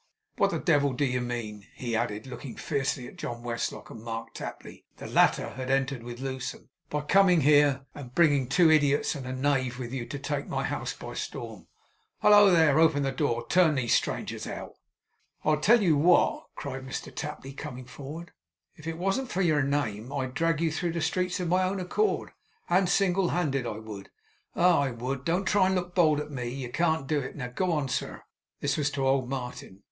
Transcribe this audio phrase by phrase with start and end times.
[0.37, 4.33] What the devil do you mean,' he added, looking fiercely at John Westlock and Mark
[4.33, 9.27] Tapley (the latter had entered with Lewsome), 'by coming here, and bringing two idiots and
[9.27, 11.67] a knave with you to take my house by storm?
[12.23, 12.79] Hallo, there!
[12.79, 13.45] Open the door!
[13.47, 14.73] Turn these strangers out!'
[15.45, 18.31] 'I tell you what,' cried Mr Tapley, coming forward,
[18.75, 21.79] 'if it wasn't for your name, I'd drag you through the streets of my own
[21.79, 22.31] accord,
[22.67, 24.09] and single handed I would!
[24.55, 25.23] Ah, I would!
[25.23, 26.49] Don't try and look bold at me.
[26.49, 27.35] You can't do it!
[27.35, 28.23] Now go on, sir,'
[28.61, 29.79] this was to old Martin.